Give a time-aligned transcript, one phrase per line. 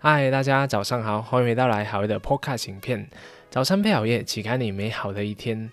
[0.00, 3.04] 嗨，大家早上好，欢迎回到来好的 Podcast 影片。
[3.50, 5.68] 早餐配好夜，启开你美好的一天。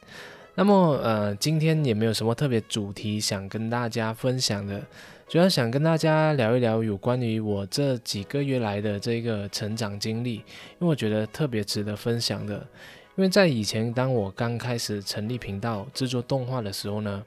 [0.55, 4.81] 那么，呃，今天也没有什么特别主题想跟大家分享的，
[5.27, 10.43] 主要想跟大家聊一聊有关于我这几个月来的这个成长经历，因
[10.79, 12.55] 为我觉得特别值得分享的。
[13.17, 17.23] 因为在以前，当我刚开始成立频道制作动画的时候呢，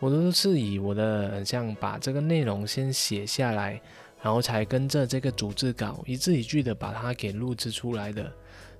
[0.00, 3.80] 我都是以我的像把这个内容先写下来。
[4.22, 8.30] 然后才跟着这个组织稿一字一句的把它给录制出来的。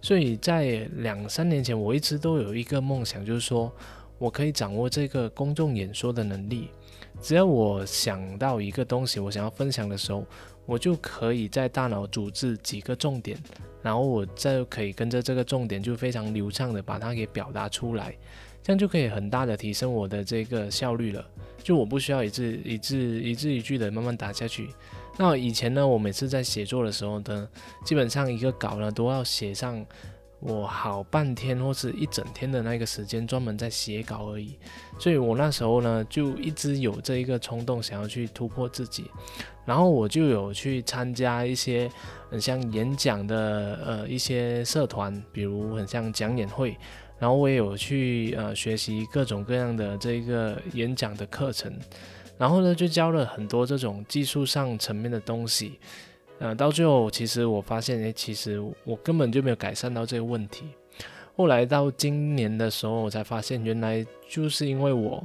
[0.03, 3.71] 所以在两三年前，我一直都有一个梦想，就是说
[4.19, 6.69] 我可以掌握这个公众演说的能力。
[7.21, 10.25] 只要我想到一个东西，我想要分享的时候，
[10.65, 13.37] 我就可以在大脑组织几个重点，
[13.83, 18.17] 然后我再可以跟着这个重点，就非常流畅的把它给表达出来，
[18.63, 21.23] 这样就可以很大的提升我的这个效率了。
[21.63, 24.71] 就我不需要一字一字一字一句的慢慢打下去。
[25.17, 27.49] 那以前呢，我每次在写作的时候呢，
[27.85, 29.85] 基本上一个稿呢都要写上
[30.39, 34.57] 我好半天或是一整天的那个时间，专门在写稿而已。
[34.99, 39.11] 所以我那时候呢，就一直有这一个冲动，想要去突破自己。
[39.67, 41.91] 然后我就有去参加一些
[42.31, 46.77] 很像演讲的呃一些社团，比如很像讲演会。
[47.19, 51.71] 然后我也有去呃学习各种各样的这个演讲的课程。
[52.41, 55.79] 然后呢，就教了很多这种技术上层面的东西，
[56.39, 60.65] 呃，到最后其实我发现，哎，其实我根本就没有改善到这个问题。
[61.37, 65.23] 后来到今年的时候，我才发现，原来就是因为我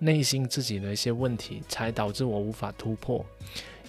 [0.00, 3.24] 内心自己的一些问题，才导致我无法突破。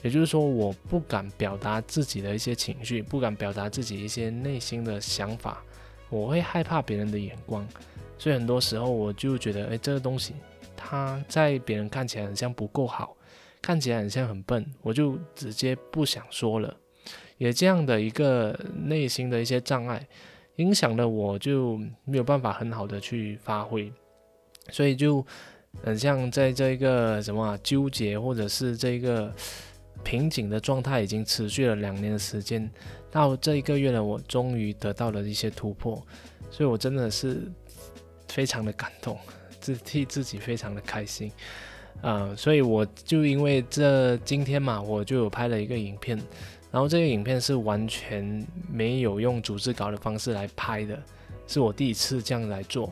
[0.03, 5.63] 也就是说，我不敢表达自己的一些情绪，不敢表达自己一些内心的想法，
[6.11, 7.67] 我会害怕别人的眼光，
[8.19, 10.35] 所以很多时候我就觉得，哎，这个东西。
[10.77, 13.17] 他在别人看起来很像不够好，
[13.61, 16.73] 看起来很像很笨，我就直接不想说了。
[17.37, 20.07] 也这样的一个内心的一些障碍，
[20.55, 23.91] 影响了我就没有办法很好的去发挥，
[24.69, 25.25] 所以就
[25.83, 29.31] 很像在这一个什么纠结或者是这个
[30.03, 32.69] 瓶颈的状态，已经持续了两年的时间。
[33.11, 36.05] 到这一个月呢，我终于得到了一些突破，
[36.49, 37.51] 所以我真的是
[38.27, 39.17] 非常的感动。
[39.59, 41.31] 自替自己非常的开心，
[42.01, 46.17] 啊，所以我就因为这今天嘛，我就有拍了一个影片，
[46.71, 51.01] 然后这个影片是完全没有用组织稿的方式来拍的，
[51.47, 52.91] 是我第一次这样来做，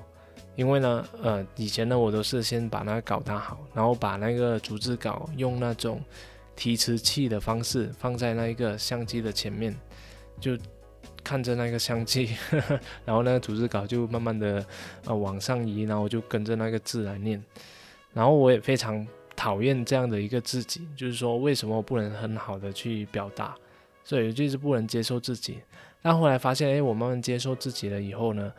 [0.55, 6.01] 因为呢，呃，以前呢我都是先把那个稿打好，然后把那个组织稿用那种
[6.55, 9.75] 提词器的方式放在那一个相机的前面，
[10.39, 10.57] 就。
[11.23, 12.35] 看着那个相机，
[13.05, 14.65] 然后那个组织稿就慢慢的
[15.05, 17.43] 呃往上移，然后我就跟着那个字来念。
[18.13, 19.05] 然后我也非常
[19.35, 23.55] 讨厌这样的一个自己，就是说为什么我不能很好的去表达，
[24.03, 25.59] 所以就是不能接受自己。
[26.01, 28.53] 但后来发现，哎，我慢慢接受自己了以后呢，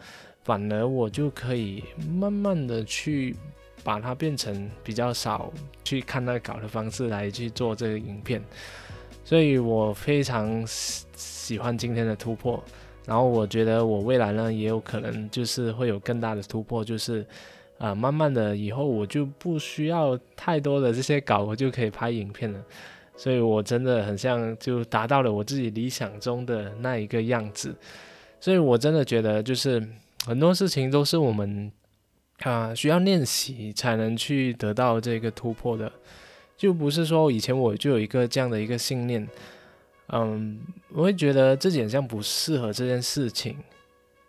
[0.44, 3.34] 反而我就可以慢慢的去
[3.82, 5.52] 把它变成比较少
[5.84, 8.42] 去看那个稿的方式来去做这个影片。
[9.24, 10.64] 所以我非常
[11.46, 12.60] 喜欢今天的突破，
[13.06, 17.24] 然后我觉得我未来呢也有可能就是会有更大的突破，就是
[17.78, 22.60] 啊，慢慢的以后我就不需要太多的这些稿，我就可以拍影片了。
[23.16, 27.72] 所以我真的很像就达到了我自己理想中的那一个样子。
[28.40, 29.80] 所以我真的觉得就是
[30.26, 31.70] 很多事情都是我们
[32.40, 35.92] 啊需要练习才能去得到这个突破的。
[36.56, 39.28] 就不是说以前我就有一个这样的一个信念，
[40.08, 40.60] 嗯，
[40.92, 43.56] 我会觉得自己好像不适合这件事情，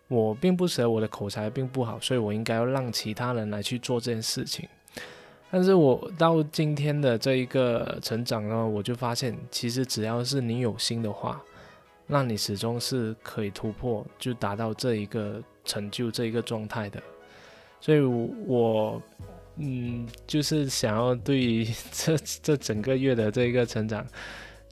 [0.08, 4.68] 我并不适合，我的口才并不好，所以我应该要让其他人来去做这件事情。
[5.50, 11.40] 但是我到今天的这一个成长呢，我就发现，其实只要是你有心的话，
[12.06, 17.02] 那你始终是可以突破，就达到这一个成就这一个状态的。
[17.80, 19.00] 所以，我。
[19.60, 24.06] 嗯，就是想要对于这这整个月的这一个成长，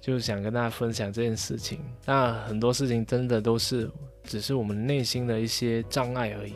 [0.06, 1.80] 就是想跟大家分享这件事情。
[2.04, 3.90] 那很多事情真的都是
[4.22, 6.54] 只是我们内心的一些障碍而已。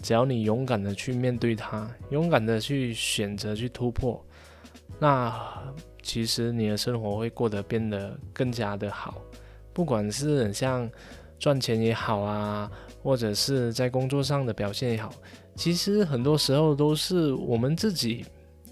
[0.00, 4.24] 只要你勇敢的去面对它，勇敢的去选择去突破，
[5.00, 5.36] 那
[6.00, 9.20] 其实你的生活会过得变得更加的好。
[9.72, 10.88] 不管是很像
[11.40, 12.70] 赚钱也好啊，
[13.02, 15.12] 或者是在工作上的表现也好。
[15.56, 18.24] 其实很多时候都是我们自己，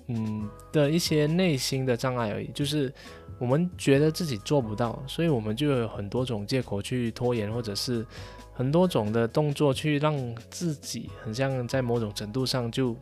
[0.08, 2.50] 嗯的一些内心的障碍而已。
[2.52, 2.92] 就是
[3.38, 8.04] 我们觉得自己做不到，所以我们就有很多种借口去拖延，或者是
[8.52, 12.96] 很多种的动作去让自己很像在某种程度上就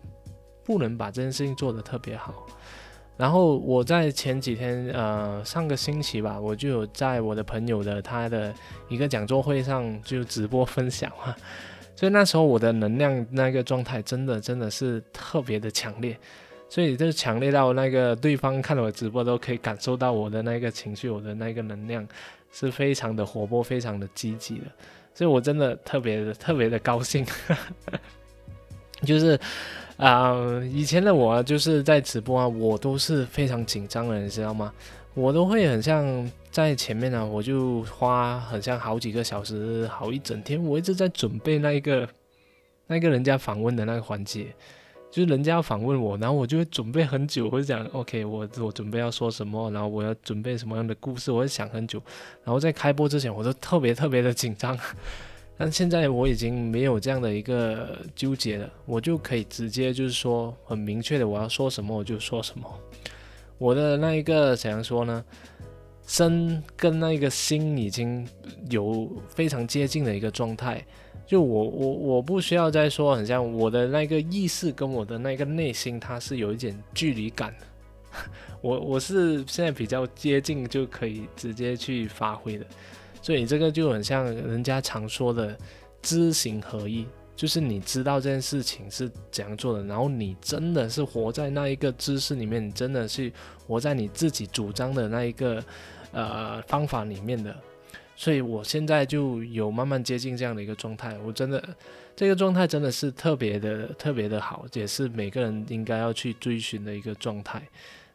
[0.63, 2.47] 不能把这件事情做得特别好。
[3.17, 8.55] 然后我在前几天，呃，上个星期吧，我就有在我的朋友的他的
[8.91, 11.35] 一个讲座会上就直播分享嘛，
[11.97, 16.15] 所以那时候我的能量那个状态真的真的是特别的强烈，
[16.69, 22.07] 所以就是强烈到那个对方看了我直播都可以感受到我的那个情绪，我的那个能量
[22.53, 24.65] 是非常的活泼，非常的积极的，
[25.15, 27.27] 所以我真的特别的特别的高兴，
[29.05, 29.39] 就是。
[29.97, 30.35] 啊，
[30.71, 34.71] 以前的我就是在直播啊，我都是非常紧张的，你知道吗？
[35.15, 42.07] 我都会很像在前面呢，我就花很像好几个小时，好一整天，我一直在准备那一个
[42.87, 44.55] 那个人家访问的那个环节，
[45.11, 52.03] 就是人家要访问我，然后我就会准备很久，我就讲 OK，我我准备要说什么，然后我要准备什么样的故事，我会想很久，
[52.45, 54.79] 然后在开播之前，我都特别特别的紧张。
[55.57, 62.71] 但现在我已经没有这样的一个纠结了，我就可以直接就是说很明确的我要说什么我就说什么。
[63.57, 65.25] 我的那一个怎样说呢？
[66.07, 68.27] 身跟那个心已经
[68.71, 70.85] 有非常接近的一个状态，
[71.27, 77.53] 就我我我不需要再说很像我的那个意识跟我的那个内心它是有一点距离感，
[78.63, 82.65] 我我是现在比较接近就可以直接去发挥的。
[83.21, 85.59] 所以这个就很像人家常说的
[86.01, 87.05] 知行合一，
[87.35, 93.33] 就是你知道这件事情是怎样做的，然后你真的是活在那一个知识里面，你真的是
[93.67, 95.61] 活在你自己主张的那一个
[96.17, 97.55] 呃方法里面的。
[98.17, 101.63] 所以我现在就有慢慢接近这样的一个状态，我真的
[102.17, 107.63] 这个状态真的是特别的特别的好，也是每个人应该要去追寻的一个状态。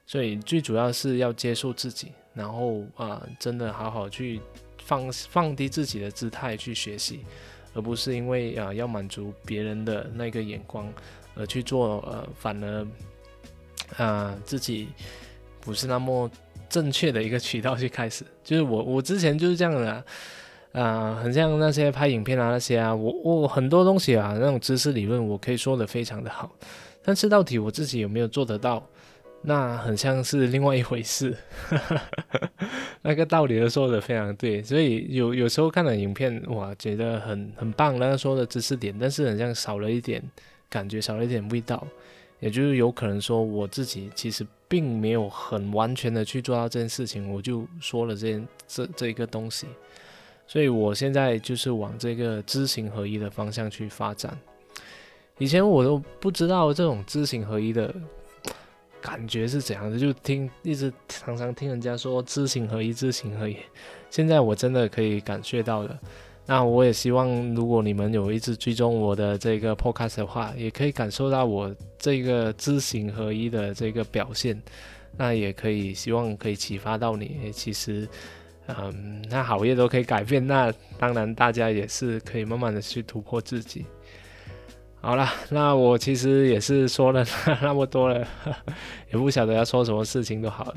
[0.05, 4.41] 所以最主要是要接受自己，然后啊，真的好好去。
[4.83, 7.19] 放放低自己的姿态去学习，
[7.75, 10.91] 而不是因为啊要满足别人的那个眼光
[11.35, 12.85] 而去做，呃，反而
[14.03, 14.89] 啊自己
[15.61, 16.29] 不是那么
[16.71, 18.25] 正确的一个渠道去开始。
[18.43, 20.03] 就是我我之前就是这样的，
[20.71, 26.49] 啊，很像那些拍影片啊那些啊，我我很多东西啊那种知识理论我可以说的非常的好，
[27.03, 28.83] 但是到底我自己有没有做得到？
[29.43, 31.35] 那很像是另外一回事，
[33.01, 40.21] 那个道理都说的非常对，所以有有时候看了影片，哇，觉得很很棒，那个说的知识点，但是很像少了一点
[40.69, 41.87] 感觉，少了一点味道，
[42.41, 49.67] 也就是有可能说我自己其实并没有很完全的去做到这件事情，我就说了这件这这一个东西，
[50.45, 54.37] 所以我现在就是往这个知行合一的方向去发展，
[55.37, 57.95] 以前我都不知道这种知行合一的。
[59.03, 59.97] 感觉是怎样的？
[59.97, 63.57] 就听一直常常听人家说知行合一，知行合一。
[64.11, 65.99] 现在我真的可以感觉到了。
[66.45, 74.61] 那我也希望，如果你们有一直追踪我的这个 podcast 的话，也可以感受到我这个知行合一的这个表现。
[75.17, 77.51] 那也可以希望可以启发到你。
[77.53, 78.07] 其实，
[78.67, 80.45] 嗯，那好业都可以改变。
[80.45, 83.85] 那当然，大家也是可以慢慢的去突破自己。
[85.01, 87.25] 好了，那我其实也是说了
[87.61, 88.25] 那么多了，
[89.11, 90.75] 也不晓得要说什么事情都好了。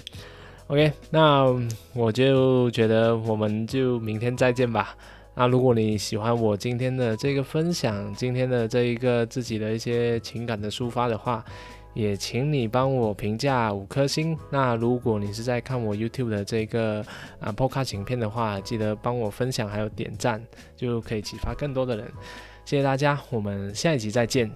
[0.66, 1.44] OK，那
[1.92, 4.96] 我就觉得我们就明天再见吧。
[5.34, 11.44] 那如果你喜欢我今天的这个分享，今天的这一个自己的一些情感的抒发的话，
[11.92, 14.38] 也请你帮我评价五颗星。
[14.50, 17.04] 那如果你是在看我 YouTube 的这个
[17.40, 20.40] 啊 Podcast 影片的话，记得帮我分享还有点赞，
[20.76, 22.06] 就可以启发更多的人。
[22.64, 24.50] 谢谢大家，我们下一集再见。